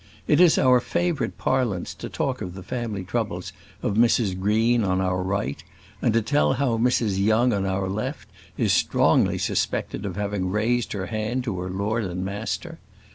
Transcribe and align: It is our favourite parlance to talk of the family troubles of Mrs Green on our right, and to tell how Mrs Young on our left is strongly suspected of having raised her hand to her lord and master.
It 0.25 0.41
is 0.41 0.57
our 0.57 0.79
favourite 0.79 1.37
parlance 1.37 1.93
to 1.93 2.09
talk 2.09 2.41
of 2.41 2.55
the 2.55 2.63
family 2.63 3.03
troubles 3.03 3.53
of 3.83 3.97
Mrs 3.97 4.35
Green 4.39 4.83
on 4.83 4.99
our 4.99 5.21
right, 5.21 5.63
and 6.01 6.11
to 6.15 6.23
tell 6.23 6.53
how 6.53 6.79
Mrs 6.79 7.23
Young 7.23 7.53
on 7.53 7.67
our 7.67 7.87
left 7.87 8.27
is 8.57 8.73
strongly 8.73 9.37
suspected 9.37 10.03
of 10.03 10.15
having 10.15 10.49
raised 10.49 10.93
her 10.93 11.05
hand 11.05 11.43
to 11.43 11.59
her 11.59 11.69
lord 11.69 12.03
and 12.03 12.25
master. 12.25 12.79